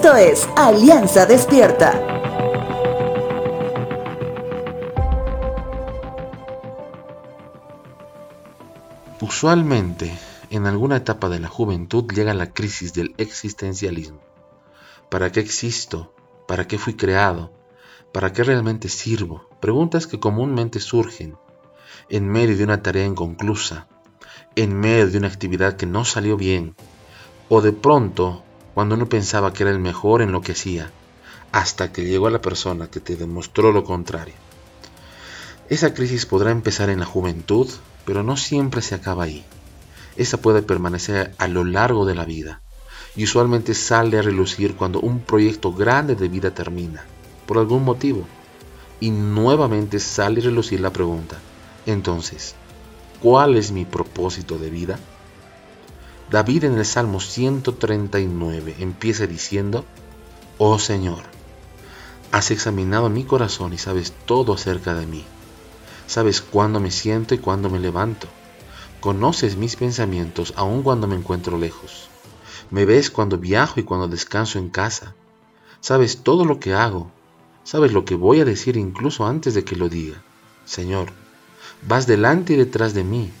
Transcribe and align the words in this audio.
Esto 0.00 0.16
es 0.16 0.48
Alianza 0.56 1.26
Despierta. 1.26 1.92
Usualmente, 9.20 10.18
en 10.48 10.64
alguna 10.64 10.96
etapa 10.96 11.28
de 11.28 11.38
la 11.38 11.48
juventud 11.48 12.10
llega 12.14 12.32
la 12.32 12.50
crisis 12.54 12.94
del 12.94 13.14
existencialismo. 13.18 14.20
¿Para 15.10 15.30
qué 15.32 15.40
existo? 15.40 16.14
¿Para 16.48 16.66
qué 16.66 16.78
fui 16.78 16.94
creado? 16.94 17.52
¿Para 18.10 18.32
qué 18.32 18.42
realmente 18.42 18.88
sirvo? 18.88 19.50
Preguntas 19.60 20.06
que 20.06 20.18
comúnmente 20.18 20.80
surgen 20.80 21.36
en 22.08 22.26
medio 22.26 22.56
de 22.56 22.64
una 22.64 22.82
tarea 22.82 23.04
inconclusa, 23.04 23.86
en 24.56 24.80
medio 24.80 25.10
de 25.10 25.18
una 25.18 25.28
actividad 25.28 25.76
que 25.76 25.84
no 25.84 26.06
salió 26.06 26.38
bien, 26.38 26.74
o 27.50 27.60
de 27.60 27.72
pronto 27.72 28.44
cuando 28.74 28.94
uno 28.94 29.08
pensaba 29.08 29.52
que 29.52 29.64
era 29.64 29.72
el 29.72 29.78
mejor 29.78 30.22
en 30.22 30.32
lo 30.32 30.42
que 30.42 30.52
hacía, 30.52 30.90
hasta 31.52 31.92
que 31.92 32.04
llegó 32.04 32.28
a 32.28 32.30
la 32.30 32.40
persona 32.40 32.88
que 32.88 33.00
te 33.00 33.16
demostró 33.16 33.72
lo 33.72 33.84
contrario. 33.84 34.34
Esa 35.68 35.94
crisis 35.94 36.26
podrá 36.26 36.50
empezar 36.50 36.90
en 36.90 37.00
la 37.00 37.06
juventud, 37.06 37.68
pero 38.04 38.22
no 38.22 38.36
siempre 38.36 38.82
se 38.82 38.94
acaba 38.94 39.24
ahí. 39.24 39.44
Esa 40.16 40.38
puede 40.38 40.62
permanecer 40.62 41.34
a 41.38 41.48
lo 41.48 41.64
largo 41.64 42.04
de 42.06 42.14
la 42.14 42.24
vida 42.24 42.60
y 43.16 43.24
usualmente 43.24 43.74
sale 43.74 44.18
a 44.18 44.22
relucir 44.22 44.76
cuando 44.76 45.00
un 45.00 45.20
proyecto 45.20 45.72
grande 45.72 46.14
de 46.14 46.28
vida 46.28 46.52
termina, 46.52 47.04
por 47.46 47.58
algún 47.58 47.84
motivo, 47.84 48.26
y 49.00 49.10
nuevamente 49.10 49.98
sale 49.98 50.40
a 50.40 50.44
relucir 50.44 50.80
la 50.80 50.92
pregunta, 50.92 51.38
entonces, 51.86 52.54
¿cuál 53.20 53.56
es 53.56 53.72
mi 53.72 53.84
propósito 53.84 54.58
de 54.58 54.70
vida? 54.70 54.98
David 56.30 56.62
en 56.62 56.78
el 56.78 56.86
Salmo 56.86 57.18
139 57.18 58.76
empieza 58.78 59.26
diciendo, 59.26 59.84
Oh 60.58 60.78
Señor, 60.78 61.24
has 62.30 62.52
examinado 62.52 63.10
mi 63.10 63.24
corazón 63.24 63.72
y 63.72 63.78
sabes 63.78 64.12
todo 64.26 64.52
acerca 64.52 64.94
de 64.94 65.06
mí. 65.06 65.24
Sabes 66.06 66.40
cuándo 66.40 66.78
me 66.78 66.92
siento 66.92 67.34
y 67.34 67.38
cuándo 67.38 67.68
me 67.68 67.80
levanto. 67.80 68.28
Conoces 69.00 69.56
mis 69.56 69.74
pensamientos 69.74 70.54
aun 70.54 70.84
cuando 70.84 71.08
me 71.08 71.16
encuentro 71.16 71.58
lejos. 71.58 72.08
Me 72.70 72.84
ves 72.84 73.10
cuando 73.10 73.36
viajo 73.36 73.80
y 73.80 73.82
cuando 73.82 74.06
descanso 74.06 74.60
en 74.60 74.70
casa. 74.70 75.16
Sabes 75.80 76.18
todo 76.18 76.44
lo 76.44 76.60
que 76.60 76.74
hago. 76.74 77.10
Sabes 77.64 77.92
lo 77.92 78.04
que 78.04 78.14
voy 78.14 78.38
a 78.38 78.44
decir 78.44 78.76
incluso 78.76 79.26
antes 79.26 79.54
de 79.54 79.64
que 79.64 79.74
lo 79.74 79.88
diga. 79.88 80.22
Señor, 80.64 81.10
vas 81.88 82.06
delante 82.06 82.52
y 82.52 82.56
detrás 82.56 82.94
de 82.94 83.02
mí, 83.02 83.32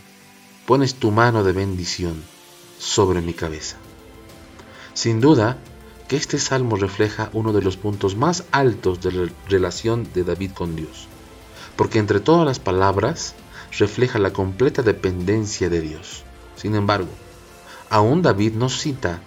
pones 0.66 0.96
tu 0.96 1.12
mano 1.12 1.44
de 1.44 1.52
bendición 1.52 2.20
sobre 2.80 3.20
mi 3.20 3.34
cabeza. 3.34 3.76
Sin 4.94 5.20
duda 5.20 5.58
que 6.08 6.16
este 6.16 6.38
salmo 6.38 6.76
refleja 6.76 7.28
uno 7.34 7.52
de 7.52 7.62
los 7.62 7.76
puntos 7.76 8.16
más 8.16 8.44
altos 8.50 9.00
de 9.02 9.12
la 9.12 9.32
relación 9.48 10.08
de 10.14 10.24
David 10.24 10.52
con 10.52 10.74
Dios, 10.74 11.06
porque 11.76 11.98
entre 11.98 12.20
todas 12.20 12.46
las 12.46 12.58
palabras 12.58 13.34
refleja 13.78 14.18
la 14.18 14.32
completa 14.32 14.82
dependencia 14.82 15.68
de 15.68 15.82
Dios. 15.82 16.24
Sin 16.56 16.74
embargo, 16.74 17.10
aún 17.90 18.22
David 18.22 18.54
no 18.54 18.68
cita 18.68 19.20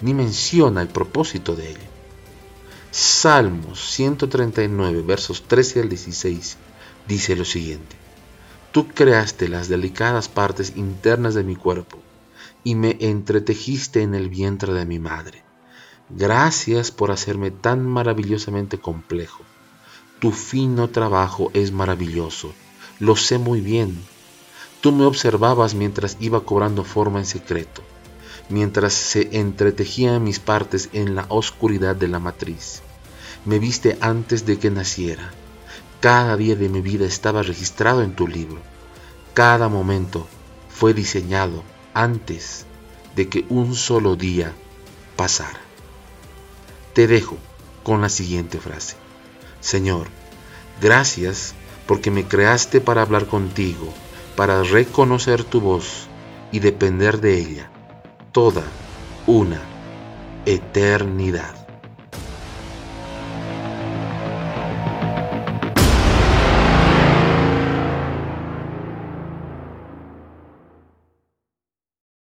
ni 0.00 0.14
menciona 0.14 0.80
el 0.80 0.88
propósito 0.88 1.54
de 1.54 1.72
él. 1.72 1.78
Salmos 2.90 3.90
139, 3.90 5.02
versos 5.02 5.42
13 5.42 5.80
al 5.82 5.88
16, 5.90 6.56
dice 7.06 7.36
lo 7.36 7.44
siguiente. 7.44 7.96
Tú 8.72 8.88
creaste 8.88 9.48
las 9.48 9.68
delicadas 9.68 10.28
partes 10.28 10.72
internas 10.76 11.34
de 11.34 11.44
mi 11.44 11.54
cuerpo 11.54 12.03
y 12.64 12.74
me 12.74 12.96
entretejiste 12.98 14.02
en 14.02 14.14
el 14.14 14.28
vientre 14.28 14.72
de 14.72 14.86
mi 14.86 14.98
madre. 14.98 15.44
Gracias 16.10 16.90
por 16.90 17.10
hacerme 17.10 17.50
tan 17.50 17.86
maravillosamente 17.86 18.78
complejo. 18.78 19.44
Tu 20.18 20.32
fino 20.32 20.88
trabajo 20.88 21.50
es 21.54 21.70
maravilloso, 21.70 22.52
lo 22.98 23.14
sé 23.14 23.38
muy 23.38 23.60
bien. 23.60 24.02
Tú 24.80 24.92
me 24.92 25.04
observabas 25.04 25.74
mientras 25.74 26.16
iba 26.20 26.44
cobrando 26.44 26.84
forma 26.84 27.18
en 27.20 27.26
secreto, 27.26 27.82
mientras 28.48 28.94
se 28.94 29.38
entretejían 29.38 30.24
mis 30.24 30.40
partes 30.40 30.88
en 30.92 31.14
la 31.14 31.26
oscuridad 31.28 31.94
de 31.94 32.08
la 32.08 32.18
matriz. 32.18 32.82
Me 33.44 33.58
viste 33.58 33.98
antes 34.00 34.46
de 34.46 34.58
que 34.58 34.70
naciera 34.70 35.30
cada 36.04 36.36
día 36.36 36.54
de 36.54 36.68
mi 36.68 36.82
vida 36.82 37.06
estaba 37.06 37.42
registrado 37.42 38.02
en 38.02 38.14
tu 38.14 38.28
libro. 38.28 38.60
Cada 39.32 39.70
momento 39.70 40.26
fue 40.68 40.92
diseñado 40.92 41.62
antes 41.94 42.66
de 43.16 43.28
que 43.28 43.46
un 43.48 43.74
solo 43.74 44.16
día 44.16 44.52
pasara. 45.16 45.60
Te 46.92 47.06
dejo 47.06 47.38
con 47.82 48.00
la 48.00 48.08
siguiente 48.08 48.58
frase. 48.58 48.96
Señor, 49.60 50.08
gracias 50.80 51.54
porque 51.86 52.10
me 52.10 52.24
creaste 52.24 52.80
para 52.80 53.02
hablar 53.02 53.26
contigo, 53.26 53.92
para 54.36 54.62
reconocer 54.62 55.44
tu 55.44 55.60
voz 55.60 56.08
y 56.50 56.58
depender 56.58 57.20
de 57.20 57.38
ella 57.38 57.70
toda 58.32 58.64
una 59.26 59.60
eternidad. 60.44 61.63